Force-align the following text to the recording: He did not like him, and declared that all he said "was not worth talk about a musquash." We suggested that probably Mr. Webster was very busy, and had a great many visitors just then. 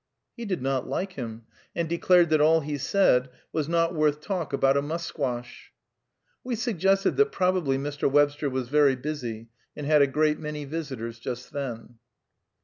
He 0.35 0.45
did 0.45 0.63
not 0.63 0.87
like 0.87 1.13
him, 1.13 1.43
and 1.75 1.87
declared 1.87 2.31
that 2.31 2.41
all 2.41 2.61
he 2.61 2.79
said 2.79 3.29
"was 3.53 3.69
not 3.69 3.93
worth 3.93 4.19
talk 4.19 4.51
about 4.51 4.75
a 4.75 4.81
musquash." 4.81 5.71
We 6.43 6.55
suggested 6.55 7.17
that 7.17 7.31
probably 7.31 7.77
Mr. 7.77 8.09
Webster 8.09 8.49
was 8.49 8.67
very 8.67 8.95
busy, 8.95 9.49
and 9.77 9.85
had 9.85 10.01
a 10.01 10.07
great 10.07 10.39
many 10.39 10.65
visitors 10.65 11.19
just 11.19 11.51
then. 11.53 11.99